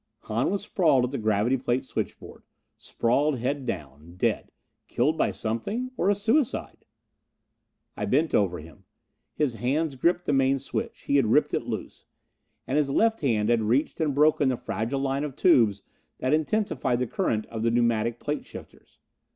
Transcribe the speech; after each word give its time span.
Hahn 0.21 0.49
was 0.49 0.63
sprawled 0.63 1.03
at 1.05 1.11
the 1.11 1.19
gravity 1.19 1.57
plate 1.57 1.85
switchboard. 1.85 2.41
Sprawled, 2.75 3.37
head 3.37 3.67
down. 3.67 4.15
Dead. 4.17 4.51
Killed 4.87 5.15
by 5.15 5.29
something? 5.29 5.91
Or 5.95 6.09
a 6.09 6.15
suicide? 6.15 6.85
I 7.95 8.05
bent 8.05 8.33
over 8.33 8.57
him. 8.57 8.85
His 9.35 9.53
hands 9.57 9.93
gripped 9.95 10.25
the 10.25 10.33
main 10.33 10.57
switch. 10.57 11.01
He 11.01 11.17
had 11.17 11.27
ripped 11.27 11.53
it 11.53 11.67
loose. 11.67 12.07
And 12.65 12.79
his 12.79 12.89
left 12.89 13.21
hand 13.21 13.49
had 13.49 13.61
reached 13.61 14.01
and 14.01 14.15
broken 14.15 14.49
the 14.49 14.57
fragile 14.57 14.99
line 14.99 15.23
of 15.23 15.35
tubes 15.35 15.83
that 16.17 16.33
intensified 16.33 16.97
the 16.97 17.05
current 17.05 17.45
of 17.45 17.61
the 17.61 17.69
pneumatic 17.69 18.19
plate 18.19 18.43
shifters. 18.43 18.97